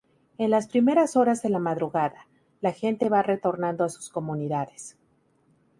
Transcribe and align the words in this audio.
En 0.39 0.49
las 0.49 0.67
primeras 0.67 1.15
horas 1.15 1.43
de 1.43 1.49
la 1.49 1.59
madrugada, 1.59 2.25
la 2.59 2.71
gente 2.71 3.07
va 3.07 3.21
retornando 3.21 3.83
a 3.83 3.89
sus 3.89 4.09
comunidades. 4.09 4.97